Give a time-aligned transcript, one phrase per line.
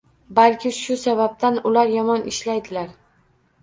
[0.39, 2.95] Balki shu sababdan ular yomon ishlaydilar